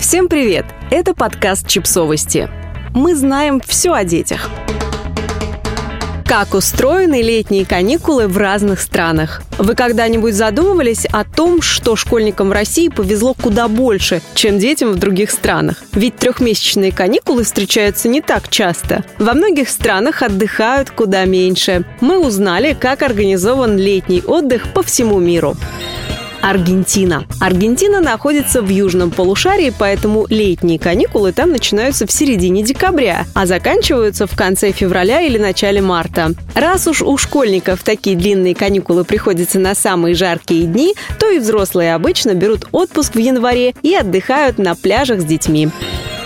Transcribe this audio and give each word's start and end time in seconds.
Всем 0.00 0.28
привет! 0.28 0.64
Это 0.90 1.12
подкаст 1.12 1.68
«Чипсовости». 1.68 2.48
Мы 2.94 3.14
знаем 3.14 3.60
все 3.60 3.92
о 3.92 4.02
детях. 4.02 4.48
Как 6.24 6.54
устроены 6.54 7.20
летние 7.20 7.66
каникулы 7.66 8.26
в 8.26 8.38
разных 8.38 8.80
странах? 8.80 9.42
Вы 9.58 9.74
когда-нибудь 9.74 10.34
задумывались 10.34 11.04
о 11.04 11.24
том, 11.24 11.60
что 11.60 11.96
школьникам 11.96 12.48
в 12.48 12.52
России 12.52 12.88
повезло 12.88 13.34
куда 13.34 13.68
больше, 13.68 14.22
чем 14.34 14.58
детям 14.58 14.92
в 14.92 14.98
других 14.98 15.30
странах? 15.30 15.76
Ведь 15.92 16.16
трехмесячные 16.16 16.92
каникулы 16.92 17.44
встречаются 17.44 18.08
не 18.08 18.22
так 18.22 18.48
часто. 18.48 19.04
Во 19.18 19.34
многих 19.34 19.68
странах 19.68 20.22
отдыхают 20.22 20.90
куда 20.90 21.26
меньше. 21.26 21.84
Мы 22.00 22.18
узнали, 22.26 22.72
как 22.72 23.02
организован 23.02 23.76
летний 23.76 24.22
отдых 24.26 24.72
по 24.72 24.82
всему 24.82 25.18
миру. 25.18 25.56
Аргентина. 26.42 27.26
Аргентина 27.40 28.00
находится 28.00 28.62
в 28.62 28.68
южном 28.68 29.10
полушарии, 29.10 29.72
поэтому 29.76 30.26
летние 30.28 30.78
каникулы 30.78 31.32
там 31.32 31.50
начинаются 31.50 32.06
в 32.06 32.12
середине 32.12 32.62
декабря, 32.62 33.26
а 33.34 33.46
заканчиваются 33.46 34.26
в 34.26 34.36
конце 34.36 34.72
февраля 34.72 35.20
или 35.20 35.38
начале 35.38 35.80
марта. 35.80 36.34
Раз 36.54 36.86
уж 36.86 37.02
у 37.02 37.16
школьников 37.18 37.82
такие 37.82 38.16
длинные 38.16 38.54
каникулы 38.54 39.04
приходятся 39.04 39.58
на 39.58 39.74
самые 39.74 40.14
жаркие 40.14 40.64
дни, 40.64 40.94
то 41.18 41.28
и 41.28 41.38
взрослые 41.38 41.94
обычно 41.94 42.34
берут 42.34 42.66
отпуск 42.72 43.14
в 43.14 43.18
январе 43.18 43.74
и 43.82 43.94
отдыхают 43.94 44.58
на 44.58 44.74
пляжах 44.74 45.20
с 45.20 45.24
детьми. 45.24 45.68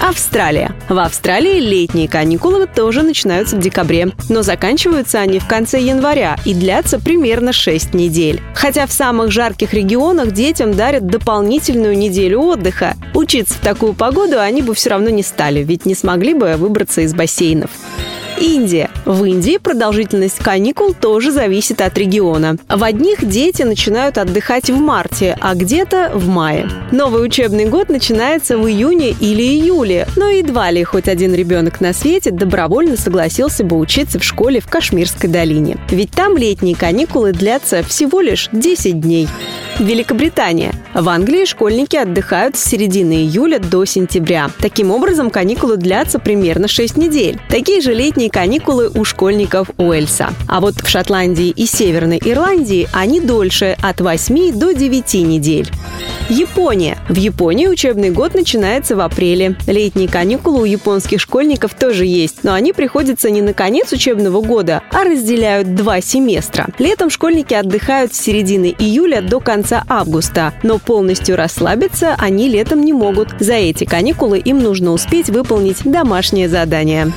Австралия. 0.00 0.72
В 0.88 0.98
Австралии 0.98 1.58
летние 1.58 2.06
каникулы 2.06 2.66
тоже 2.66 3.02
начинаются 3.02 3.56
в 3.56 3.60
декабре, 3.60 4.12
но 4.28 4.42
заканчиваются 4.42 5.18
они 5.18 5.38
в 5.38 5.46
конце 5.46 5.80
января 5.80 6.36
и 6.44 6.54
длятся 6.54 7.00
примерно 7.00 7.52
6 7.52 7.94
недель. 7.94 8.40
Хотя 8.54 8.86
в 8.86 8.92
самых 8.92 9.30
жарких 9.30 9.72
регионах 9.72 10.32
детям 10.32 10.74
дарят 10.74 11.06
дополнительную 11.06 11.96
неделю 11.96 12.40
отдыха. 12.40 12.94
Учиться 13.14 13.54
в 13.54 13.60
такую 13.60 13.94
погоду 13.94 14.38
они 14.38 14.62
бы 14.62 14.74
все 14.74 14.90
равно 14.90 15.08
не 15.08 15.22
стали, 15.22 15.60
ведь 15.60 15.86
не 15.86 15.94
смогли 15.94 16.34
бы 16.34 16.56
выбраться 16.56 17.00
из 17.00 17.14
бассейнов. 17.14 17.70
Индия. 18.40 18.90
В 19.04 19.24
Индии 19.24 19.56
продолжительность 19.56 20.38
каникул 20.38 20.94
тоже 20.94 21.30
зависит 21.30 21.80
от 21.80 21.96
региона. 21.96 22.56
В 22.68 22.82
одних 22.82 23.26
дети 23.26 23.62
начинают 23.62 24.18
отдыхать 24.18 24.70
в 24.70 24.78
марте, 24.78 25.36
а 25.40 25.54
где-то 25.54 26.10
в 26.14 26.28
мае. 26.28 26.68
Новый 26.92 27.24
учебный 27.24 27.66
год 27.66 27.88
начинается 27.88 28.58
в 28.58 28.68
июне 28.68 29.10
или 29.10 29.42
июле, 29.42 30.06
но 30.16 30.28
едва 30.28 30.70
ли 30.70 30.84
хоть 30.84 31.08
один 31.08 31.34
ребенок 31.34 31.80
на 31.80 31.92
свете 31.92 32.30
добровольно 32.30 32.96
согласился 32.96 33.64
бы 33.64 33.78
учиться 33.78 34.18
в 34.18 34.24
школе 34.24 34.60
в 34.60 34.66
Кашмирской 34.66 35.30
долине. 35.30 35.78
Ведь 35.90 36.10
там 36.10 36.36
летние 36.36 36.76
каникулы 36.76 37.32
длятся 37.32 37.82
всего 37.82 38.20
лишь 38.20 38.48
10 38.52 39.00
дней. 39.00 39.28
Великобритания. 39.78 40.72
В 40.96 41.10
Англии 41.10 41.44
школьники 41.44 41.94
отдыхают 41.94 42.56
с 42.56 42.64
середины 42.64 43.16
июля 43.16 43.58
до 43.58 43.84
сентября. 43.84 44.50
Таким 44.60 44.90
образом, 44.90 45.28
каникулы 45.28 45.76
длятся 45.76 46.18
примерно 46.18 46.68
6 46.68 46.96
недель. 46.96 47.38
Такие 47.50 47.82
же 47.82 47.92
летние 47.92 48.30
каникулы 48.30 48.88
у 48.88 49.04
школьников 49.04 49.68
Уэльса. 49.76 50.30
А 50.48 50.58
вот 50.62 50.76
в 50.76 50.88
Шотландии 50.88 51.50
и 51.50 51.66
Северной 51.66 52.18
Ирландии 52.24 52.88
они 52.94 53.20
дольше– 53.20 53.76
от 53.82 54.00
8 54.00 54.58
до 54.58 54.72
9 54.72 55.14
недель. 55.26 55.70
Япония. 56.28 56.98
В 57.08 57.16
Японии 57.16 57.68
учебный 57.68 58.10
год 58.10 58.34
начинается 58.34 58.96
в 58.96 59.00
апреле. 59.00 59.54
Летние 59.68 60.08
каникулы 60.08 60.62
у 60.62 60.64
японских 60.64 61.20
школьников 61.20 61.74
тоже 61.74 62.04
есть, 62.04 62.42
но 62.42 62.52
они 62.52 62.72
приходятся 62.72 63.30
не 63.30 63.42
на 63.42 63.54
конец 63.54 63.92
учебного 63.92 64.40
года, 64.40 64.82
а 64.90 65.04
разделяют 65.04 65.76
два 65.76 66.00
семестра. 66.00 66.66
Летом 66.80 67.10
школьники 67.10 67.54
отдыхают 67.54 68.12
с 68.12 68.20
середины 68.20 68.74
июля 68.76 69.20
до 69.20 69.38
конца 69.38 69.84
августа, 69.88 70.52
но 70.64 70.78
полностью 70.78 71.36
расслабиться 71.36 72.16
они 72.18 72.48
летом 72.48 72.84
не 72.84 72.92
могут. 72.92 73.28
За 73.38 73.54
эти 73.54 73.84
каникулы 73.84 74.40
им 74.40 74.58
нужно 74.58 74.90
успеть 74.90 75.30
выполнить 75.30 75.84
домашнее 75.84 76.48
задание. 76.48 77.12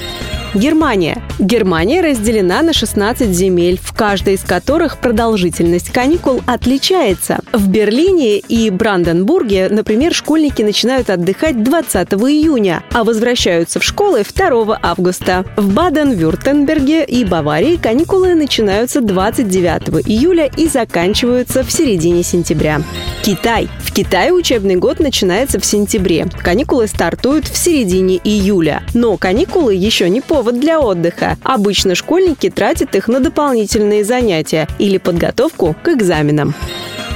Германия. 0.56 1.22
Германия 1.38 2.02
разделена 2.02 2.64
на 2.64 2.74
16 2.74 3.30
земель, 3.30 3.80
в 3.82 3.94
каждой 3.94 4.34
из 4.34 4.42
которых 4.42 4.98
продолжительность 4.98 5.92
каникул 5.92 6.42
отличается. 6.48 7.40
В 7.54 7.68
Берлине 7.68 8.40
и 8.40 8.72
Бранденбурге, 8.72 9.68
например, 9.70 10.14
школьники 10.14 10.64
начинают 10.64 11.12
отдыхать 11.12 11.64
20 11.64 12.14
июня, 12.14 12.84
а 12.92 13.04
возвращаются 13.04 13.80
в 13.80 13.84
школы 13.84 14.24
2 14.24 14.80
августа. 14.82 15.46
В 15.56 15.72
Баден-Вюртемберге 15.74 17.06
и 17.06 17.26
Баварии 17.26 17.76
каникулы 17.76 18.34
начинаются 18.34 19.02
29 19.02 20.08
июля 20.08 20.50
и 20.58 20.68
заканчиваются 20.68 21.64
в 21.64 21.72
середине 21.72 22.24
сентября. 22.24 22.82
Китай. 23.24 23.68
В 23.80 23.94
Китае 23.94 24.32
учебный 24.32 24.76
год 24.76 25.00
начинается 25.00 25.60
в 25.60 25.66
сентябре. 25.66 26.28
Каникулы 26.42 26.88
стартуют 26.88 27.48
в 27.48 27.58
середине 27.58 28.18
июля. 28.24 28.84
Но 28.94 29.18
каникулы 29.18 29.76
еще 29.76 30.10
не 30.10 30.22
повод 30.22 30.60
для 30.60 30.80
отдыха. 30.80 31.38
Обычно 31.44 31.96
школьники 31.96 32.50
тратят 32.50 32.96
их 32.96 33.08
на 33.08 33.20
дополнительные 33.20 34.06
занятия 34.06 34.68
или 34.80 34.98
подготовку 34.98 35.76
к 35.84 35.90
экзаменам. 35.90 36.56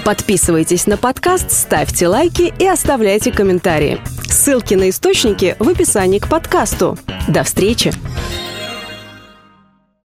Подписывайтесь 0.04 0.86
на 0.86 0.98
подкаст, 0.98 1.52
ставьте 1.52 2.08
лайки 2.10 2.54
и 2.60 2.68
оставляйте 2.68 3.32
комментарии. 3.32 4.00
Ссылки 4.28 4.74
на 4.74 4.90
источники 4.90 5.56
в 5.60 5.70
описании 5.70 6.20
к 6.20 6.28
подкасту. 6.28 6.98
До 7.30 7.44
встречи! 7.44 7.94